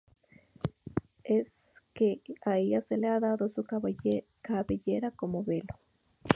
Es 1.23 1.75
que 1.93 2.21
a 2.43 2.57
ella 2.57 2.81
se 2.81 2.97
le 2.97 3.07
ha 3.07 3.19
dado 3.19 3.49
su 3.49 3.63
cabellera 3.63 5.11
como 5.15 5.43
velo. 5.43 5.77